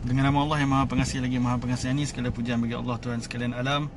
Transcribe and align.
Dengan 0.00 0.32
nama 0.32 0.48
Allah 0.48 0.64
yang 0.64 0.72
maha 0.72 0.88
pengasih 0.88 1.20
lagi 1.20 1.36
maha 1.36 1.60
pengasihani 1.60 2.08
Segala 2.08 2.32
pujian 2.32 2.56
bagi 2.56 2.72
Allah 2.72 2.96
Tuhan 2.96 3.20
sekalian 3.20 3.52
alam. 3.52 3.92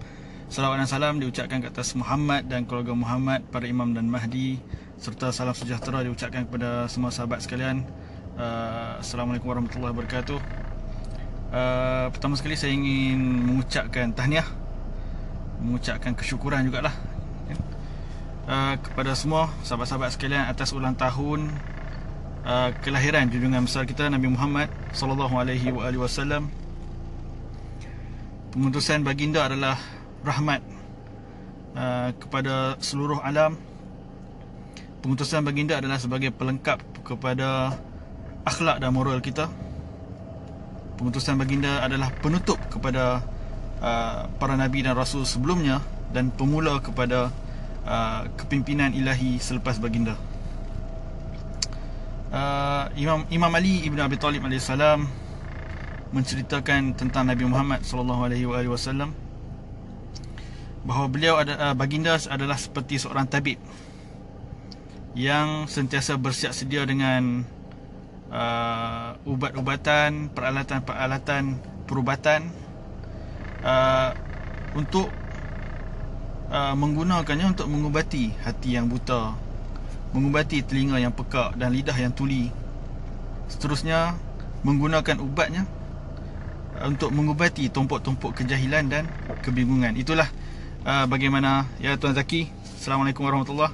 Salawat 0.52 0.84
dan 0.84 0.90
salam 0.92 1.16
diucapkan 1.16 1.64
ke 1.64 1.72
atas 1.72 1.96
Muhammad 1.96 2.44
dan 2.52 2.68
keluarga 2.68 2.92
Muhammad 2.92 3.48
Para 3.48 3.64
imam 3.64 3.96
dan 3.96 4.12
mahdi 4.12 4.60
Serta 5.00 5.32
salam 5.32 5.56
sejahtera 5.56 6.04
diucapkan 6.04 6.44
kepada 6.44 6.92
semua 6.92 7.08
sahabat 7.08 7.40
sekalian. 7.40 7.88
Uh, 8.36 9.00
Assalamualaikum 9.00 9.48
warahmatullahi 9.48 9.96
wabarakatuh. 9.96 10.40
Uh, 11.56 12.08
Pertama 12.12 12.36
sekali 12.36 12.60
saya 12.60 12.76
ingin 12.76 13.24
mengucapkan 13.48 14.12
tahniah 14.12 14.48
Mengucapkan 15.64 16.20
kesyukuran 16.20 16.68
jugalah 16.68 16.92
uh, 18.52 18.76
Kepada 18.76 19.16
semua 19.16 19.48
sahabat-sahabat 19.64 20.20
sekalian 20.20 20.52
atas 20.52 20.76
ulang 20.76 21.00
tahun 21.00 21.48
uh, 22.44 22.70
kelahiran 22.84 23.28
junjungan 23.32 23.66
besar 23.66 23.88
kita 23.88 24.08
Nabi 24.12 24.32
Muhammad 24.32 24.70
sallallahu 24.92 25.36
alaihi 25.40 25.72
wasallam. 25.74 26.52
Pemutusan 28.54 29.02
baginda 29.02 29.50
adalah 29.50 29.82
rahmat 30.22 30.62
uh, 31.74 32.14
kepada 32.20 32.78
seluruh 32.84 33.18
alam. 33.24 33.58
Pemutusan 35.02 35.44
baginda 35.44 35.82
adalah 35.84 36.00
sebagai 36.00 36.32
pelengkap 36.32 36.80
kepada 37.04 37.76
akhlak 38.48 38.80
dan 38.80 38.92
moral 38.96 39.20
kita. 39.20 39.52
Pemutusan 40.96 41.36
baginda 41.36 41.84
adalah 41.84 42.14
penutup 42.22 42.62
kepada 42.70 43.20
uh, 43.82 44.30
para 44.38 44.56
nabi 44.56 44.86
dan 44.86 44.96
rasul 44.96 45.28
sebelumnya 45.28 45.82
dan 46.14 46.30
pemula 46.30 46.80
kepada 46.80 47.34
uh, 47.84 48.30
kepimpinan 48.38 48.94
ilahi 48.94 49.42
selepas 49.42 49.82
baginda 49.82 50.16
uh, 52.34 52.90
Imam 52.98 53.30
Imam 53.30 53.52
Ali 53.54 53.86
Ibn 53.86 54.10
Abi 54.10 54.18
Talib 54.18 54.44
AS 54.50 54.68
menceritakan 56.14 56.94
tentang 56.94 57.26
Nabi 57.26 57.46
Muhammad 57.46 57.82
SAW 57.82 59.10
bahawa 60.84 61.08
beliau 61.08 61.40
ada, 61.40 61.72
uh, 61.72 61.76
baginda 61.78 62.20
adalah 62.28 62.60
seperti 62.60 63.00
seorang 63.00 63.26
tabib 63.26 63.58
yang 65.14 65.70
sentiasa 65.70 66.18
bersiap 66.18 66.52
sedia 66.54 66.84
dengan 66.86 67.46
uh, 68.34 69.16
ubat-ubatan, 69.30 70.34
peralatan-peralatan 70.34 71.44
perubatan 71.86 72.50
uh, 73.62 74.12
untuk 74.74 75.10
uh, 76.50 76.76
menggunakannya 76.78 77.54
untuk 77.58 77.70
mengubati 77.70 78.34
hati 78.42 78.76
yang 78.78 78.90
buta 78.90 79.38
mengubati 80.14 80.62
telinga 80.62 81.02
yang 81.02 81.12
pekak 81.12 81.58
dan 81.58 81.74
lidah 81.74 81.98
yang 81.98 82.14
tuli. 82.14 82.54
Seterusnya, 83.50 84.16
menggunakan 84.64 85.20
ubatnya 85.20 85.68
uh, 86.80 86.88
untuk 86.88 87.12
mengubati 87.12 87.68
tumpuk-tumpuk 87.68 88.38
kejahilan 88.38 88.88
dan 88.88 89.04
kebingungan. 89.44 89.98
Itulah 90.00 90.30
uh, 90.88 91.06
bagaimana 91.10 91.68
ya 91.82 92.00
Tuan 92.00 92.16
Zaki. 92.16 92.48
Assalamualaikum 92.80 93.26
warahmatullahi. 93.26 93.74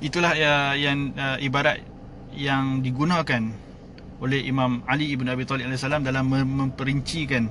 Itulah 0.00 0.32
ya 0.32 0.72
yang 0.78 1.12
uh, 1.12 1.36
ibarat 1.42 1.84
yang 2.32 2.80
digunakan 2.80 3.52
oleh 4.20 4.40
Imam 4.44 4.84
Ali 4.84 5.12
ibn 5.12 5.28
Abi 5.28 5.48
Talib 5.48 5.68
alaihissalam 5.68 6.04
dalam 6.04 6.28
memperincikan 6.28 7.48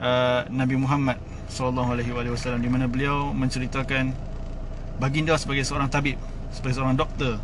uh, 0.00 0.48
Nabi 0.48 0.76
Muhammad 0.80 1.20
sallallahu 1.46 1.94
alaihi 1.94 2.32
wasallam 2.32 2.64
di 2.64 2.70
mana 2.72 2.90
beliau 2.90 3.30
menceritakan 3.30 4.12
baginda 4.96 5.36
sebagai 5.36 5.64
seorang 5.64 5.92
tabib 5.92 6.16
sebagai 6.52 6.80
seorang 6.80 6.96
doktor 6.96 7.36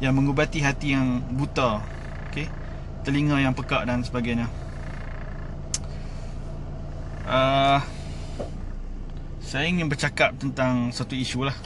yang 0.00 0.16
mengubati 0.16 0.64
hati 0.64 0.96
yang 0.96 1.22
buta 1.36 1.84
okey? 2.32 2.48
Telinga 3.04 3.40
yang 3.40 3.56
pekak 3.56 3.88
dan 3.88 4.04
sebagainya. 4.04 4.48
Uh, 7.24 7.80
saya 9.40 9.66
ingin 9.70 9.88
bercakap 9.88 10.36
tentang 10.36 10.92
satu 10.92 11.16
isu 11.16 11.48
lah. 11.48 11.56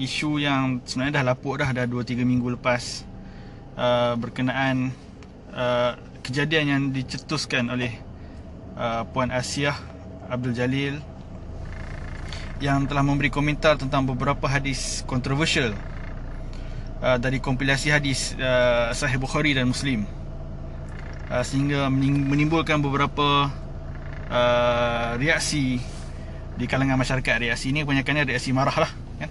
Isu 0.00 0.40
yang 0.40 0.80
sebenarnya 0.84 1.20
dah 1.20 1.24
lapuk 1.34 1.60
dah 1.60 1.70
dah 1.76 1.84
2-3 1.84 2.24
minggu 2.24 2.56
lepas 2.56 3.04
uh, 3.76 4.16
berkenaan 4.16 4.96
uh, 5.52 5.92
kejadian 6.24 6.64
yang 6.66 6.82
dicetuskan 6.94 7.68
oleh 7.68 7.92
uh, 8.80 9.04
Puan 9.12 9.28
Asiah 9.28 9.76
Abdul 10.32 10.56
Jalil 10.56 10.96
yang 12.62 12.86
telah 12.86 13.02
memberi 13.02 13.26
komentar 13.26 13.74
tentang 13.74 14.06
beberapa 14.06 14.46
hadis 14.46 15.02
kontroversial 15.10 15.74
uh, 17.02 17.18
dari 17.18 17.42
kompilasi 17.42 17.90
hadis 17.90 18.38
uh, 18.38 18.94
Sahih 18.94 19.18
Bukhari 19.18 19.50
dan 19.58 19.66
Muslim. 19.66 20.06
Uh, 21.26 21.42
sehingga 21.42 21.90
menimbulkan 21.90 22.78
beberapa 22.78 23.50
uh, 24.30 25.10
reaksi 25.18 25.82
di 26.54 26.64
kalangan 26.70 26.94
masyarakat. 26.94 27.50
Reaksi 27.50 27.74
ini 27.74 27.82
kebanyakannya 27.82 28.30
reaksi 28.30 28.54
marah 28.54 28.86
lah 28.86 28.92
kan? 29.18 29.30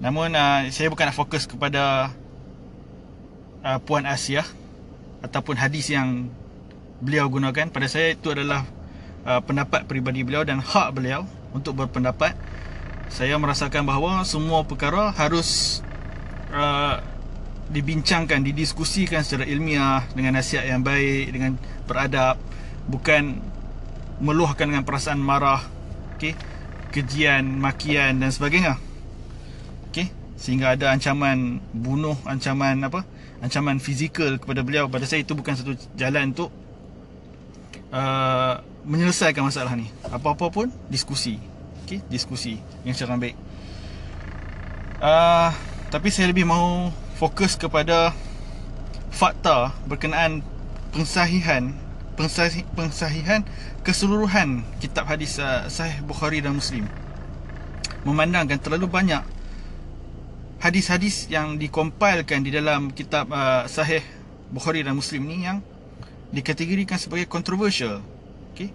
namun 0.00 0.32
uh, 0.32 0.64
saya 0.72 0.88
bukan 0.88 1.12
nak 1.12 1.16
fokus 1.20 1.44
kepada 1.44 2.08
uh, 3.60 3.78
Puan 3.84 4.08
Asia 4.08 4.48
ataupun 5.20 5.60
hadis 5.60 5.92
yang 5.92 6.32
beliau 7.04 7.28
gunakan. 7.28 7.68
Pada 7.68 7.84
saya 7.84 8.16
itu 8.16 8.32
adalah 8.32 8.64
uh, 9.28 9.44
pendapat 9.44 9.84
peribadi 9.84 10.24
beliau 10.24 10.40
dan 10.40 10.64
hak 10.64 10.88
beliau 10.96 11.28
untuk 11.54 11.78
berpendapat 11.78 12.34
saya 13.08 13.38
merasakan 13.38 13.86
bahawa 13.86 14.26
semua 14.26 14.66
perkara 14.66 15.14
harus 15.14 15.80
uh, 16.50 16.98
dibincangkan, 17.70 18.42
didiskusikan 18.42 19.22
secara 19.22 19.46
ilmiah 19.48 20.04
dengan 20.12 20.36
nasihat 20.36 20.66
yang 20.66 20.82
baik, 20.82 21.30
dengan 21.32 21.56
beradab 21.86 22.36
bukan 22.90 23.40
meluahkan 24.20 24.68
dengan 24.68 24.84
perasaan 24.84 25.22
marah 25.22 25.62
okay? 26.18 26.34
kejian, 26.90 27.46
makian 27.62 28.20
dan 28.20 28.34
sebagainya 28.34 28.76
okay? 29.88 30.10
sehingga 30.34 30.74
ada 30.74 30.90
ancaman 30.90 31.62
bunuh, 31.70 32.18
ancaman 32.26 32.82
apa 32.82 33.06
ancaman 33.40 33.78
fizikal 33.78 34.40
kepada 34.40 34.64
beliau 34.64 34.88
pada 34.88 35.06
saya 35.06 35.22
itu 35.22 35.36
bukan 35.36 35.54
satu 35.54 35.76
jalan 35.94 36.32
untuk 36.32 36.50
uh, 37.94 38.58
menyelesaikan 38.82 39.46
masalah 39.46 39.78
ni. 39.78 39.86
Apa-apa 40.10 40.50
pun 40.50 40.66
diskusi. 40.90 41.38
Okey 41.84 42.00
diskusi 42.08 42.56
yang 42.82 42.96
secara 42.96 43.20
baik 43.20 43.36
uh, 45.04 45.52
tapi 45.92 46.08
saya 46.08 46.32
lebih 46.32 46.48
mahu 46.48 46.88
fokus 47.20 47.60
kepada 47.60 48.16
fakta 49.12 49.70
berkenaan 49.86 50.42
pensahihan 50.90 51.76
pensahih, 52.16 52.64
pensahihan 52.72 53.44
keseluruhan 53.84 54.64
kitab 54.80 55.06
hadis 55.06 55.38
uh, 55.38 55.68
sahih 55.68 55.98
Bukhari 56.02 56.40
dan 56.40 56.56
Muslim. 56.56 56.86
Memandangkan 58.06 58.58
terlalu 58.62 58.86
banyak 58.86 59.22
hadis-hadis 60.62 61.28
yang 61.28 61.60
dikompilkan 61.60 62.40
di 62.40 62.50
dalam 62.54 62.90
kitab 62.94 63.28
uh, 63.28 63.68
sahih 63.68 64.02
Bukhari 64.50 64.86
dan 64.86 64.96
Muslim 64.96 65.26
ni 65.26 65.44
yang 65.46 65.60
dikategorikan 66.34 66.98
sebagai 66.98 67.30
controversial 67.30 68.02
okay? 68.50 68.74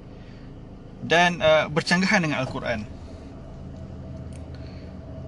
dan 1.04 1.44
uh, 1.44 1.68
bercanggahan 1.68 2.24
dengan 2.24 2.40
Al-Quran 2.42 2.88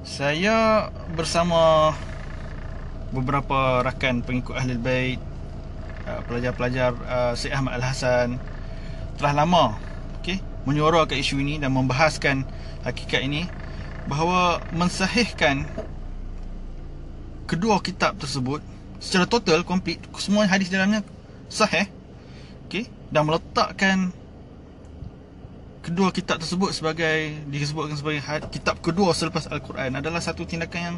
saya 0.08 0.88
bersama 1.14 1.94
beberapa 3.12 3.84
rakan 3.84 4.24
pengikut 4.24 4.56
Ahli 4.56 4.80
Bait 4.80 5.20
uh, 6.08 6.24
pelajar-pelajar 6.26 6.96
uh, 7.06 7.34
Syed 7.36 7.54
Ahmad 7.54 7.78
Al-Hasan 7.78 8.40
telah 9.20 9.44
lama 9.44 9.78
okay, 10.18 10.40
menyuarakan 10.66 11.20
isu 11.20 11.38
ini 11.44 11.60
dan 11.60 11.76
membahaskan 11.76 12.48
hakikat 12.88 13.22
ini 13.22 13.46
bahawa 14.10 14.64
mensahihkan 14.74 15.68
kedua 17.46 17.78
kitab 17.84 18.18
tersebut 18.18 18.64
secara 18.98 19.30
total 19.30 19.62
komplit 19.62 20.02
semua 20.18 20.48
hadis 20.50 20.72
dalamnya 20.72 21.06
sahih 21.52 21.86
okey. 22.72 22.88
Dan 23.12 23.28
meletakkan 23.28 24.16
kedua 25.84 26.16
kitab 26.16 26.40
tersebut 26.40 26.72
sebagai 26.72 27.36
disebutkan 27.52 28.00
sebagai 28.00 28.24
kitab 28.48 28.80
kedua 28.80 29.12
selepas 29.12 29.52
al-Quran 29.52 30.00
adalah 30.00 30.24
satu 30.24 30.48
tindakan 30.48 30.80
yang 30.80 30.98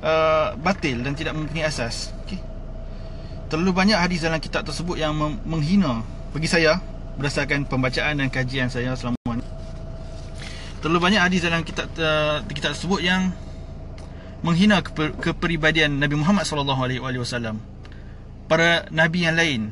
uh, 0.00 0.56
batil 0.56 1.04
dan 1.04 1.12
tidak 1.12 1.36
mempunyai 1.36 1.68
asas. 1.68 2.16
Okey. 2.24 2.40
Terlalu 3.52 3.76
banyak 3.76 3.98
hadis 4.00 4.24
dalam 4.24 4.40
kitab 4.40 4.64
tersebut 4.64 4.96
yang 4.96 5.12
menghina 5.44 6.00
bagi 6.32 6.48
saya 6.48 6.80
berdasarkan 7.20 7.68
pembacaan 7.68 8.16
dan 8.16 8.32
kajian 8.32 8.72
saya 8.72 8.96
selama 8.96 9.20
ini. 9.36 9.44
Terlalu 10.80 10.98
banyak 11.12 11.20
hadis 11.20 11.44
dalam 11.44 11.60
kitab 11.60 11.92
uh, 12.00 12.40
kitab 12.48 12.72
tersebut 12.72 13.04
yang 13.04 13.36
menghina 14.40 14.80
kepribadian 15.20 16.00
Nabi 16.00 16.16
Muhammad 16.16 16.48
sallallahu 16.48 16.80
alaihi 16.80 17.20
wasallam. 17.20 17.60
Para 18.48 18.88
nabi 18.90 19.28
yang 19.28 19.36
lain 19.36 19.70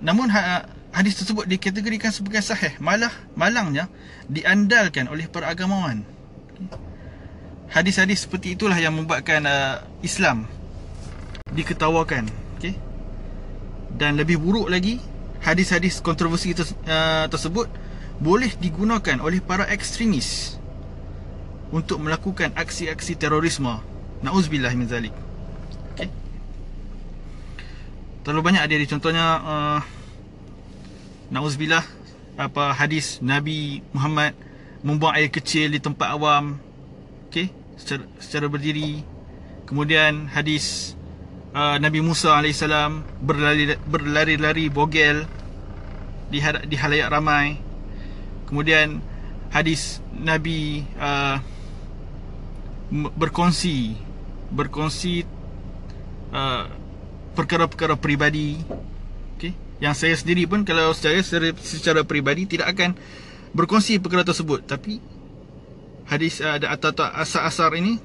namun 0.00 0.32
ha, 0.32 0.64
hadis 0.96 1.20
tersebut 1.20 1.44
dikategorikan 1.44 2.08
sebagai 2.08 2.40
sahih. 2.40 2.72
Malah 2.80 3.12
malangnya 3.36 3.92
diandalkan 4.26 5.12
oleh 5.12 5.28
para 5.28 5.52
agamawan 5.52 6.04
hadis-hadis 7.68 8.24
seperti 8.24 8.56
itulah 8.56 8.76
yang 8.80 8.96
membuatkan 8.96 9.44
uh, 9.44 9.84
Islam 10.00 10.48
diketawakan. 11.52 12.48
Dan 13.98 14.14
lebih 14.14 14.38
buruk 14.38 14.70
lagi 14.70 15.02
hadis-hadis 15.42 15.98
kontroversi 15.98 16.54
ter, 16.54 16.62
uh, 16.86 17.26
tersebut 17.26 17.66
boleh 18.22 18.52
digunakan 18.62 19.18
oleh 19.18 19.42
para 19.42 19.66
ekstremis 19.66 20.54
untuk 21.74 21.98
melakukan 21.98 22.54
aksi-aksi 22.54 23.18
terorisme. 23.18 23.80
Na'uzubillah 24.22 24.74
min 24.74 24.86
zalik 24.86 25.14
okay. 25.94 26.10
Terlalu 28.28 28.52
banyak 28.52 28.60
ada 28.60 28.76
contohnya 28.84 29.26
uh, 29.40 29.80
na'uzubillah 31.32 31.80
apa 32.36 32.76
hadis 32.76 33.24
Nabi 33.24 33.80
Muhammad 33.96 34.36
membuang 34.84 35.16
air 35.16 35.32
kecil 35.32 35.72
di 35.72 35.80
tempat 35.80 36.12
awam 36.12 36.60
okey 37.32 37.48
secara, 37.80 38.04
secara 38.20 38.52
berdiri. 38.52 39.00
Kemudian 39.64 40.28
hadis 40.28 40.92
uh, 41.56 41.80
Nabi 41.80 42.04
Musa 42.04 42.36
AS 42.36 42.60
berlari, 43.24 43.80
berlari-lari 43.88 44.68
bogel 44.68 45.24
di, 46.28 46.44
di 46.44 46.76
halayak 46.76 47.08
ramai. 47.08 47.56
Kemudian 48.44 49.00
hadis 49.48 50.04
Nabi 50.12 50.84
uh, 51.00 51.40
berkongsi 52.92 53.96
berkongsi 54.52 55.24
uh, 56.36 56.77
perkara-perkara 57.38 57.94
peribadi. 57.94 58.58
Okey. 59.38 59.54
Yang 59.78 59.94
saya 60.02 60.14
sendiri 60.18 60.50
pun 60.50 60.66
kalau 60.66 60.90
saya 60.90 61.22
secara, 61.22 61.54
secara 61.62 62.00
peribadi 62.02 62.50
tidak 62.50 62.74
akan 62.74 62.98
berkongsi 63.54 64.02
perkara 64.02 64.26
tersebut. 64.26 64.66
Tapi 64.66 64.98
hadis 66.10 66.42
uh, 66.42 66.58
atau, 66.58 66.90
asar-asar 67.14 67.78
ini 67.78 68.02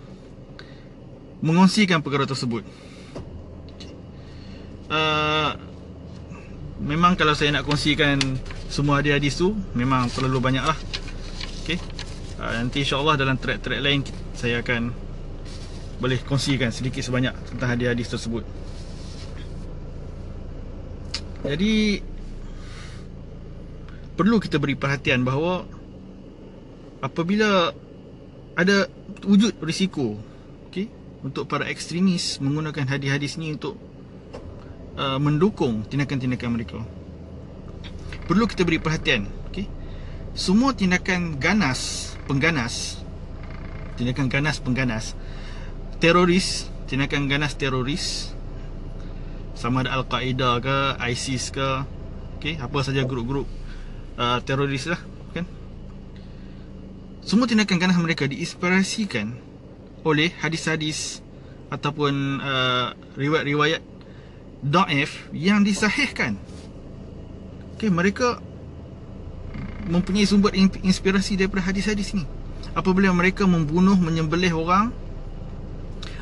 mengongsikan 1.42 2.06
perkara 2.06 2.30
tersebut. 2.30 2.62
Uh, 4.94 5.58
memang 6.84 7.18
kalau 7.18 7.34
saya 7.34 7.50
nak 7.50 7.66
kongsikan 7.66 8.22
semua 8.68 9.00
hadis-hadis 9.00 9.40
tu 9.40 9.56
memang 9.74 10.10
terlalu 10.12 10.44
banyak 10.44 10.62
lah 10.62 10.78
okay. 11.64 11.80
uh, 12.38 12.52
nanti 12.60 12.84
insyaAllah 12.84 13.16
dalam 13.16 13.40
track-track 13.40 13.80
lain 13.80 14.04
saya 14.36 14.60
akan 14.60 14.92
boleh 16.04 16.20
kongsikan 16.28 16.76
sedikit 16.76 17.00
sebanyak 17.00 17.32
tentang 17.48 17.70
hadis-hadis 17.72 18.12
tersebut 18.12 18.44
jadi 21.44 22.00
perlu 24.16 24.40
kita 24.40 24.58
beri 24.62 24.80
perhatian 24.80 25.28
bahawa 25.28 25.68
apabila 27.04 27.76
ada 28.54 28.88
wujud 29.26 29.58
risiko 29.60 30.16
okey 30.70 30.88
untuk 31.24 31.48
para 31.48 31.68
ekstremis 31.68 32.40
menggunakan 32.40 32.88
hadis-hadis 32.88 33.40
ni 33.40 33.56
untuk 33.56 33.76
uh, 34.98 35.18
mendukung 35.18 35.88
tindakan-tindakan 35.88 36.52
mereka. 36.52 36.80
Perlu 38.24 38.48
kita 38.48 38.64
beri 38.64 38.80
perhatian, 38.80 39.28
okey. 39.52 39.68
Semua 40.34 40.74
tindakan 40.74 41.38
ganas, 41.38 42.14
pengganas, 42.26 43.04
tindakan 43.96 44.28
ganas 44.32 44.58
pengganas 44.58 45.14
teroris, 46.02 46.68
tindakan 46.90 47.32
ganas 47.32 47.56
teroris 47.56 48.33
sama 49.64 49.80
ada 49.80 49.96
Al-Qaeda 49.96 50.60
ke 50.60 50.78
ISIS 51.16 51.48
ke 51.56 51.88
okey 52.36 52.60
apa 52.60 52.84
saja 52.84 53.08
grup-grup 53.08 53.48
uh, 54.20 54.44
teroris 54.44 54.92
lah 54.92 55.00
kan? 55.32 55.48
Semua 57.24 57.48
tindakan 57.48 57.80
ganas 57.80 57.96
mereka 57.96 58.28
diinspirasikan 58.28 59.32
oleh 60.04 60.36
hadis-hadis 60.44 61.24
ataupun 61.72 62.44
uh, 62.44 62.92
riwayat-riwayat 63.16 63.80
daif 64.68 65.32
yang 65.32 65.64
disahihkan. 65.64 66.36
Okey 67.80 67.88
mereka 67.88 68.44
mempunyai 69.88 70.28
sumber 70.28 70.52
inspirasi 70.84 71.40
daripada 71.40 71.72
hadis-hadis 71.72 72.12
ni 72.12 72.28
apabila 72.76 73.16
mereka 73.16 73.48
membunuh 73.48 73.96
menyembelih 73.96 74.52
orang 74.60 74.92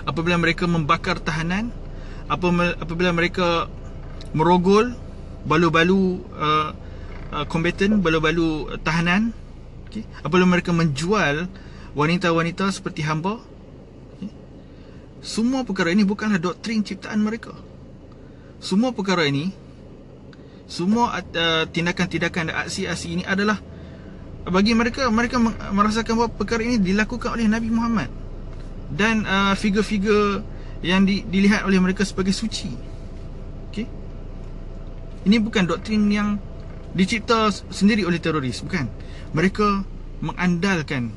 apabila 0.06 0.38
mereka 0.38 0.70
membakar 0.70 1.18
tahanan 1.18 1.74
apabila 2.32 3.12
mereka 3.12 3.68
merogol 4.32 4.96
balu-balu 5.44 6.24
uh, 6.32 6.72
uh, 7.36 7.46
combatant 7.52 8.00
balu-balu 8.00 8.72
tahanan 8.88 9.36
okay. 9.88 10.08
apabila 10.24 10.48
mereka 10.48 10.72
menjual 10.72 11.52
wanita-wanita 11.92 12.72
seperti 12.72 13.04
hamba 13.04 13.44
okay. 14.16 14.32
semua 15.20 15.68
perkara 15.68 15.92
ini 15.92 16.08
bukanlah 16.08 16.40
doktrin 16.40 16.88
ciptaan 16.88 17.20
mereka 17.20 17.52
semua 18.64 18.96
perkara 18.96 19.28
ini 19.28 19.52
semua 20.72 21.20
uh, 21.20 21.68
tindakan-tindakan 21.68 22.48
dan 22.48 22.56
aksi-aksi 22.64 23.08
ini 23.20 23.24
adalah 23.28 23.60
bagi 24.48 24.72
mereka 24.72 25.12
mereka 25.12 25.38
merasakan 25.70 26.18
bahawa 26.18 26.32
perkara 26.32 26.64
ini 26.64 26.80
dilakukan 26.80 27.36
oleh 27.36 27.46
Nabi 27.46 27.70
Muhammad 27.70 28.10
dan 28.90 29.28
uh, 29.28 29.54
figure-figure 29.54 30.42
yang 30.82 31.06
di, 31.06 31.22
dilihat 31.26 31.66
oleh 31.66 31.78
mereka 31.78 32.02
sebagai 32.02 32.34
suci. 32.34 32.74
Okey. 33.70 33.86
Ini 35.30 35.38
bukan 35.38 35.70
doktrin 35.70 36.10
yang 36.10 36.42
dicipta 36.98 37.54
sendiri 37.54 38.04
oleh 38.04 38.18
teroris, 38.18 38.66
bukan. 38.66 38.90
Mereka 39.32 39.86
mengandalkan 40.22 41.14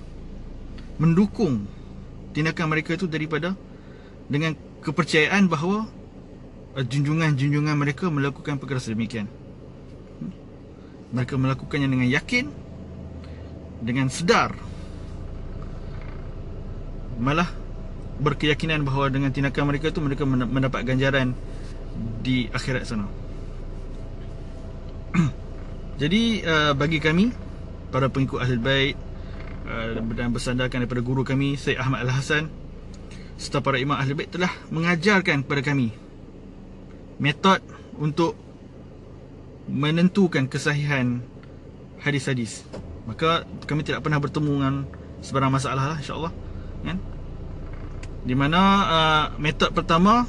mendukung 1.00 1.66
tindakan 2.36 2.70
mereka 2.70 2.94
itu 2.94 3.10
daripada 3.10 3.56
dengan 4.30 4.54
kepercayaan 4.84 5.48
bahawa 5.48 5.88
uh, 6.76 6.84
junjungan-junjungan 6.84 7.74
mereka 7.74 8.12
melakukan 8.12 8.60
perkara 8.60 8.78
sedemikian. 8.78 9.26
Mereka 11.14 11.38
melakukannya 11.38 11.88
dengan 11.88 12.08
yakin 12.10 12.50
dengan 13.84 14.08
sedar 14.10 14.54
malah 17.14 17.46
berkeyakinan 18.18 18.86
bahawa 18.86 19.10
dengan 19.10 19.34
tindakan 19.34 19.74
mereka 19.74 19.90
tu 19.90 19.98
mereka 19.98 20.22
mendapat 20.26 20.86
ganjaran 20.86 21.34
di 22.22 22.46
akhirat 22.50 22.86
sana. 22.86 23.06
Jadi 26.02 26.42
uh, 26.42 26.72
bagi 26.74 26.98
kami 26.98 27.30
para 27.90 28.10
pengikut 28.10 28.42
Ahlul 28.42 28.62
Bait 28.62 28.94
uh, 29.66 29.98
dan 30.14 30.30
bersandarkan 30.34 30.82
daripada 30.82 31.02
guru 31.02 31.22
kami 31.22 31.54
Syed 31.54 31.78
Ahmad 31.78 32.02
Al-Hasan 32.06 32.50
serta 33.38 33.62
para 33.62 33.78
imam 33.78 33.98
Ahlul 33.98 34.18
Bait 34.18 34.30
telah 34.30 34.50
mengajarkan 34.70 35.46
kepada 35.46 35.62
kami 35.62 35.94
metod 37.18 37.62
untuk 37.98 38.34
menentukan 39.70 40.50
kesahihan 40.50 41.22
hadis-hadis. 42.02 42.66
Maka 43.06 43.46
kami 43.64 43.86
tidak 43.86 44.02
pernah 44.02 44.18
bertemu 44.18 44.52
dengan 44.60 44.74
sebarang 45.24 45.52
masalah 45.54 45.94
lah 45.94 45.98
insya-Allah 45.98 46.32
kan 46.84 47.13
di 48.24 48.32
mana 48.32 48.60
uh, 48.60 49.24
metod 49.36 49.70
pertama 49.76 50.24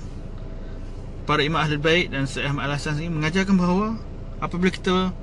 para 1.24 1.42
imam 1.42 1.58
ahli 1.58 1.80
bait 1.80 2.12
dan 2.12 2.28
Syekh 2.28 2.46
Ahmad 2.46 2.68
Al-Hasan 2.70 3.00
ini 3.00 3.10
mengajarkan 3.10 3.56
bahawa 3.56 3.96
apabila 4.44 4.70
kita 4.70 5.16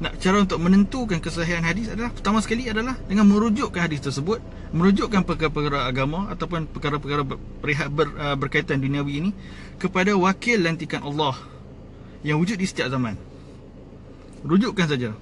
nak 0.00 0.16
cara 0.16 0.40
untuk 0.40 0.56
menentukan 0.56 1.20
kesahihan 1.20 1.60
hadis 1.60 1.92
adalah 1.92 2.08
pertama 2.08 2.40
sekali 2.40 2.64
adalah 2.70 2.96
dengan 3.04 3.28
merujukkan 3.28 3.84
hadis 3.84 4.00
tersebut 4.00 4.40
merujukkan 4.72 5.28
perkara-perkara 5.28 5.84
agama 5.84 6.32
ataupun 6.32 6.64
perkara-perkara 6.70 7.22
ber, 7.92 8.08
uh, 8.16 8.36
berkaitan 8.38 8.80
duniawi 8.80 9.12
ini 9.20 9.30
kepada 9.76 10.16
wakil 10.16 10.56
lantikan 10.64 11.04
Allah 11.04 11.36
yang 12.24 12.40
wujud 12.40 12.56
di 12.56 12.64
setiap 12.64 12.88
zaman 12.88 13.18
rujukkan 14.46 14.86
saja 14.88 15.12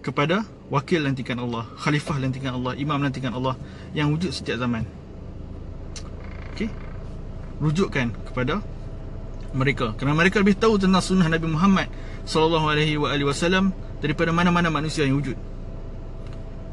kepada 0.00 0.44
wakil 0.68 1.00
lantikan 1.00 1.40
Allah 1.40 1.68
khalifah 1.80 2.16
lantikan 2.20 2.56
Allah 2.56 2.72
imam 2.76 3.00
lantikan 3.00 3.32
Allah 3.32 3.56
yang 3.96 4.12
wujud 4.12 4.32
setiap 4.32 4.60
zaman. 4.60 5.03
Rujukkan 7.62 8.10
kepada 8.30 8.60
mereka 9.54 9.94
kerana 9.94 10.18
mereka 10.18 10.42
lebih 10.42 10.58
tahu 10.58 10.82
tentang 10.82 10.98
sunnah 10.98 11.30
Nabi 11.30 11.46
Muhammad 11.46 11.86
sallallahu 12.26 12.66
alaihi 12.66 12.98
wasallam 12.98 13.70
daripada 14.02 14.34
mana-mana 14.34 14.68
manusia 14.68 15.06
yang 15.06 15.22
wujud. 15.22 15.38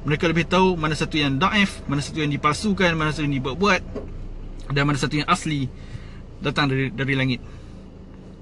Mereka 0.01 0.25
lebih 0.25 0.49
tahu 0.49 0.73
mana 0.73 0.97
satu 0.97 1.21
yang 1.21 1.37
daif, 1.37 1.85
mana 1.85 2.01
satu 2.01 2.25
yang 2.25 2.33
dipalsukan, 2.33 2.97
mana 2.97 3.13
satu 3.13 3.29
yang 3.29 3.37
dibuat-buat 3.37 3.81
dan 4.73 4.83
mana 4.89 4.97
satu 4.97 5.21
yang 5.21 5.29
asli 5.29 5.69
datang 6.41 6.73
dari 6.73 6.89
dari 6.89 7.13
langit. 7.13 7.39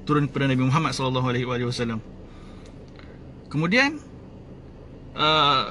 Turun 0.07 0.31
kepada 0.31 0.47
Nabi 0.47 0.63
Muhammad 0.63 0.95
sallallahu 0.95 1.27
alaihi 1.35 1.67
wasallam. 1.67 1.99
Kemudian 3.51 3.99
uh, 5.19 5.63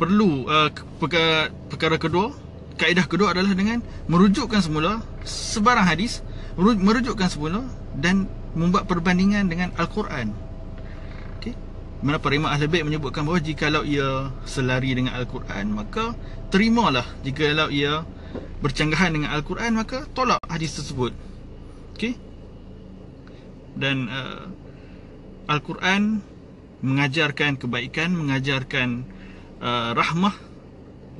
perlu 0.00 0.48
uh, 0.48 0.72
perkara, 0.96 1.52
perkara 1.68 2.00
kedua 2.00 2.32
kaedah 2.80 3.04
kedua 3.04 3.36
adalah 3.36 3.52
dengan 3.52 3.84
merujukkan 4.08 4.64
semula 4.64 5.04
sebarang 5.28 5.84
hadis 5.84 6.24
merujukkan 6.56 7.28
semula 7.28 7.60
dan 7.92 8.24
membuat 8.56 8.88
perbandingan 8.88 9.52
dengan 9.52 9.68
Al-Quran 9.76 10.32
okay. 11.36 11.52
mana 12.00 12.16
para 12.16 12.32
imam 12.32 12.48
ahli 12.48 12.64
baik 12.64 12.88
menyebutkan 12.88 13.28
bahawa 13.28 13.44
jika 13.44 13.68
ia 13.84 14.32
selari 14.48 14.96
dengan 14.96 15.12
Al-Quran 15.20 15.76
maka 15.76 16.16
terimalah 16.48 17.04
jika 17.20 17.68
ia 17.68 18.08
bercanggahan 18.64 19.12
dengan 19.12 19.36
Al-Quran 19.36 19.76
maka 19.76 20.08
tolak 20.16 20.40
hadis 20.48 20.80
tersebut 20.80 21.12
okay. 21.92 22.16
dan 23.76 24.08
uh, 24.08 24.48
Al-Quran 25.52 26.24
mengajarkan 26.80 27.60
kebaikan, 27.60 28.14
mengajarkan 28.16 29.04
uh, 29.60 29.92
rahmah, 29.92 30.32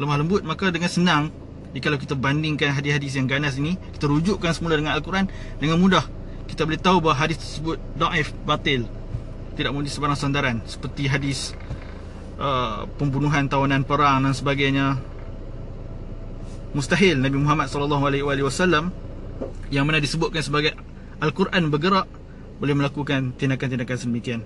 lemah 0.00 0.16
lembut, 0.16 0.42
maka 0.46 0.72
dengan 0.72 0.88
senang 0.88 1.24
jika 1.70 1.94
kita 1.94 2.18
bandingkan 2.18 2.74
hadis-hadis 2.74 3.14
yang 3.14 3.30
ganas 3.30 3.54
ini, 3.56 3.78
kita 3.94 4.10
rujukkan 4.10 4.50
semula 4.50 4.74
dengan 4.74 4.96
Al-Quran 4.98 5.30
dengan 5.62 5.78
mudah 5.78 6.02
kita 6.50 6.66
boleh 6.66 6.82
tahu 6.82 6.98
bahawa 6.98 7.16
hadis 7.24 7.38
tersebut 7.38 7.78
daif, 7.94 8.34
batil 8.42 8.82
tidak 9.54 9.70
menjadi 9.70 9.94
sebarang 9.94 10.18
sandaran 10.18 10.56
seperti 10.66 11.06
hadis 11.06 11.54
uh, 12.42 12.90
pembunuhan 12.98 13.46
tawanan 13.46 13.86
perang 13.86 14.26
dan 14.26 14.34
sebagainya 14.34 14.98
mustahil 16.74 17.22
Nabi 17.22 17.38
Muhammad 17.38 17.70
wasallam 17.70 18.90
yang 19.70 19.86
mana 19.86 20.02
disebutkan 20.02 20.42
sebagai 20.42 20.74
Al-Quran 21.22 21.70
bergerak 21.70 22.10
boleh 22.60 22.74
melakukan 22.76 23.32
tindakan-tindakan 23.40 23.96
sedemikian. 23.96 24.40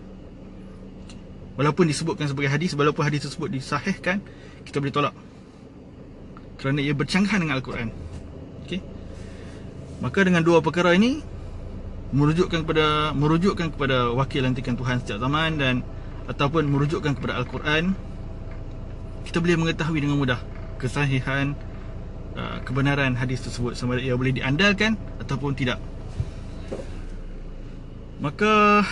Walaupun 1.55 1.87
disebutkan 1.87 2.27
sebagai 2.27 2.51
hadis, 2.51 2.75
walaupun 2.75 3.03
hadis 3.07 3.27
tersebut 3.27 3.47
disahihkan, 3.51 4.19
kita 4.67 4.83
boleh 4.83 4.91
tolak. 4.91 5.15
Kerana 6.65 6.81
ia 6.81 6.97
bercanggahan 6.97 7.45
dengan 7.45 7.61
Al-Quran. 7.61 7.93
Okey. 8.65 8.81
Maka 10.01 10.25
dengan 10.25 10.41
dua 10.41 10.65
perkara 10.65 10.97
ini 10.97 11.21
merujukkan 12.17 12.65
kepada 12.65 13.13
merujukkan 13.13 13.77
kepada 13.77 14.17
wakil 14.17 14.49
lantikan 14.49 14.73
Tuhan 14.73 15.05
setiap 15.05 15.21
zaman 15.21 15.61
dan 15.61 15.85
ataupun 16.25 16.65
merujukkan 16.65 17.21
kepada 17.21 17.37
Al-Quran 17.37 17.93
kita 19.29 19.45
boleh 19.45 19.61
mengetahui 19.61 19.99
dengan 20.01 20.17
mudah 20.17 20.41
kesahihan 20.81 21.53
uh, 22.33 22.65
kebenaran 22.65 23.13
hadis 23.13 23.45
tersebut 23.45 23.77
sama 23.77 24.01
ada 24.01 24.09
ia 24.09 24.17
boleh 24.17 24.33
diandalkan 24.33 24.97
ataupun 25.21 25.53
tidak. 25.53 25.77
Maka 28.25 28.87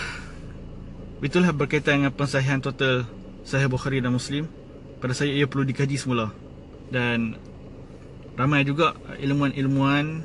Itulah 1.22 1.54
berkaitan 1.54 2.02
dengan 2.02 2.10
pensahihan 2.10 2.58
total 2.58 3.06
Sahih 3.46 3.70
Bukhari 3.70 4.02
dan 4.02 4.10
Muslim 4.10 4.50
Pada 4.98 5.14
saya 5.14 5.30
ia 5.30 5.46
perlu 5.46 5.62
dikaji 5.62 5.94
semula 5.94 6.34
Dan 6.90 7.38
Ramai 8.32 8.64
juga 8.64 8.96
ilmuwan-ilmuwan 9.20 10.24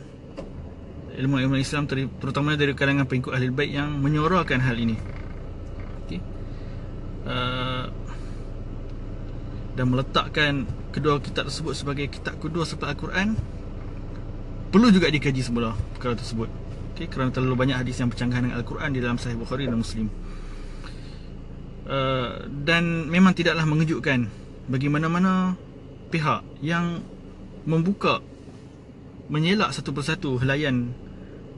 Ilmuwan-ilmuwan 1.17 1.59
Islam 1.59 1.83
Terutama 1.87 2.55
dari 2.55 2.71
kalangan 2.71 3.03
pengikut 3.03 3.35
ahli 3.35 3.51
baik 3.51 3.71
Yang 3.75 3.89
menyuarakan 3.99 4.59
hal 4.63 4.75
ini. 4.79 4.95
Okay. 6.07 6.19
uh, 7.27 7.91
Dan 9.75 9.85
meletakkan 9.91 10.63
Kedua 10.95 11.19
kitab 11.19 11.51
tersebut 11.51 11.75
sebagai 11.75 12.07
kitab 12.07 12.39
kedua 12.39 12.63
Setelah 12.63 12.95
Al-Quran 12.95 13.35
Perlu 14.71 14.87
juga 14.91 15.11
dikaji 15.11 15.43
semula 15.43 15.75
Perkara 15.99 16.15
tersebut. 16.15 16.47
Okay, 16.95 17.11
Kerana 17.11 17.35
terlalu 17.35 17.59
banyak 17.59 17.75
hadis 17.75 17.99
yang 17.99 18.07
bercanggahan 18.07 18.47
dengan 18.47 18.57
Al-Quran 18.63 18.89
Di 18.95 18.99
dalam 19.03 19.19
Sahih 19.19 19.35
Bukhari 19.35 19.67
dan 19.67 19.83
Muslim. 19.83 20.07
Uh, 21.87 22.43
dan 22.67 23.07
memang 23.07 23.31
tidaklah 23.31 23.63
mengejutkan 23.63 24.27
bagi 24.67 24.91
mana-mana 24.91 25.55
pihak 26.11 26.43
yang 26.59 26.99
membuka 27.67 28.23
menyelak 29.27 29.75
satu 29.75 29.91
persatu 29.91 30.39
helaian 30.39 30.87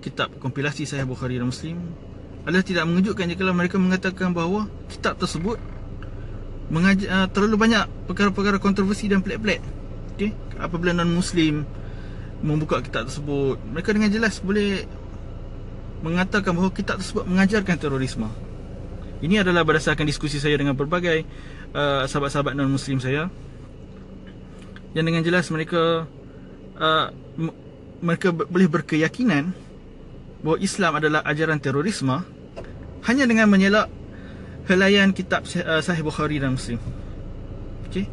kitab 0.01 0.33
kompilasi 0.41 0.89
Sahih 0.89 1.05
Bukhari 1.05 1.37
dan 1.37 1.53
Muslim 1.53 1.77
adalah 2.49 2.65
tidak 2.65 2.89
mengejutkan 2.89 3.29
jika 3.29 3.45
mereka 3.53 3.77
mengatakan 3.77 4.33
bahawa 4.33 4.65
kitab 4.89 5.21
tersebut 5.21 5.61
uh, 6.73 7.27
terlalu 7.29 7.55
banyak 7.61 7.85
perkara-perkara 8.09 8.57
kontroversi 8.57 9.05
dan 9.05 9.21
pelik-pelik 9.21 9.61
okay? 10.17 10.33
apabila 10.57 10.97
non-Muslim 10.97 11.61
membuka 12.41 12.81
kitab 12.81 13.05
tersebut 13.05 13.61
mereka 13.69 13.93
dengan 13.93 14.09
jelas 14.09 14.41
boleh 14.41 14.89
mengatakan 16.01 16.55
bahawa 16.57 16.71
kitab 16.73 16.97
tersebut 17.03 17.27
mengajarkan 17.29 17.75
terorisme 17.77 18.25
ini 19.19 19.37
adalah 19.43 19.67
berdasarkan 19.67 20.07
diskusi 20.07 20.39
saya 20.39 20.55
dengan 20.55 20.73
berbagai 20.73 21.27
uh, 21.75 22.07
sahabat-sahabat 22.07 22.55
non-Muslim 22.55 22.97
saya 23.03 23.27
Yang 24.97 25.05
dengan 25.05 25.21
jelas 25.21 25.45
mereka 25.53 26.09
uh, 26.77 27.07
Mereka 28.01 28.33
boleh 28.33 28.69
berkeyakinan 28.69 29.53
Bahawa 30.41 30.57
Islam 30.63 30.91
adalah 30.97 31.21
ajaran 31.27 31.61
terorisme 31.61 32.25
Hanya 33.05 33.29
dengan 33.29 33.51
mengelak 33.51 33.91
Helaian 34.65 35.13
kitab 35.13 35.45
uh, 35.45 35.81
Sahih 35.81 36.05
Bukhari 36.05 36.37
dan 36.37 36.53
Muslim. 36.53 36.77
Okay 37.89 38.05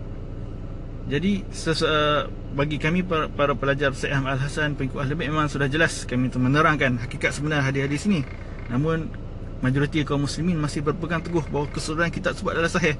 Jadi 1.06 1.44
sesu- 1.52 1.88
uh, 1.88 2.28
bagi 2.56 2.80
kami 2.80 3.04
para, 3.04 3.28
para 3.28 3.52
pelajar 3.52 3.92
Syed 3.92 4.16
Ahmad 4.16 4.40
Al-Hasan 4.40 4.80
Pengikut 4.80 5.04
Ahli 5.04 5.12
Memang 5.28 5.52
sudah 5.52 5.68
jelas 5.68 6.08
kami 6.08 6.32
menerangkan 6.32 6.96
hakikat 7.04 7.36
sebenar 7.36 7.60
hadis-hadis 7.60 8.08
ini. 8.08 8.24
Namun 8.72 9.12
majoriti 9.60 10.00
kaum 10.08 10.24
muslimin 10.24 10.56
masih 10.56 10.80
berpegang 10.80 11.20
teguh 11.20 11.44
bahawa 11.52 11.68
keseluruhan 11.68 12.08
kitab 12.08 12.32
tersebut 12.32 12.56
adalah 12.56 12.72
sahih. 12.72 12.96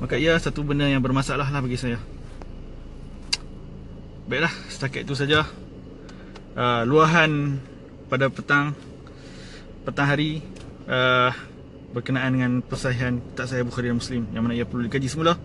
Maka 0.00 0.16
ia 0.16 0.32
satu 0.40 0.64
benda 0.64 0.88
yang 0.88 1.04
bermasalah 1.04 1.46
lah 1.52 1.60
bagi 1.60 1.76
saya 1.76 2.00
baiklah 4.26 4.52
setakat 4.70 5.06
itu 5.06 5.14
saja 5.18 5.46
uh, 6.54 6.82
luahan 6.86 7.58
pada 8.06 8.28
petang 8.28 8.76
petang 9.82 10.06
hari 10.06 10.44
uh, 10.86 11.34
berkenaan 11.92 12.30
dengan 12.32 12.52
persahihan 12.64 13.20
kitab 13.20 13.46
sahih 13.50 13.66
Bukhari 13.66 13.92
dan 13.92 13.98
Muslim 13.98 14.22
yang 14.32 14.42
mana 14.46 14.54
ia 14.56 14.64
perlu 14.64 14.86
dikaji 14.86 15.08
semula 15.10 15.36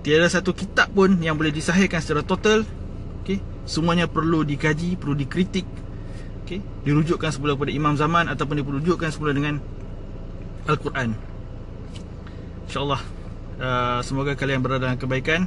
tiada 0.00 0.26
satu 0.26 0.56
kitab 0.56 0.90
pun 0.90 1.20
yang 1.20 1.36
boleh 1.36 1.52
disahihkan 1.52 2.00
secara 2.00 2.24
total 2.24 2.64
okay? 3.22 3.38
semuanya 3.68 4.08
perlu 4.08 4.42
dikaji 4.42 4.96
perlu 4.96 5.14
dikritik 5.14 5.68
okay, 6.50 6.58
dirujukkan 6.82 7.30
semula 7.30 7.54
kepada 7.54 7.70
imam 7.70 7.94
zaman 7.94 8.26
ataupun 8.26 8.58
dirujukkan 8.58 9.14
semula 9.14 9.30
dengan 9.30 9.62
Al-Quran. 10.66 11.14
Insya-Allah 12.66 13.00
uh, 13.62 14.00
semoga 14.02 14.34
kalian 14.34 14.58
berada 14.58 14.90
dalam 14.90 14.98
kebaikan. 14.98 15.46